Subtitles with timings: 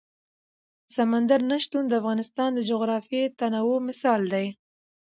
[0.95, 4.47] سمندر نه شتون د افغانستان د جغرافیوي تنوع مثال دی.